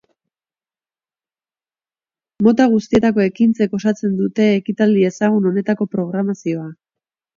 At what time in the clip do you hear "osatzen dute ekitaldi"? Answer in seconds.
3.81-5.05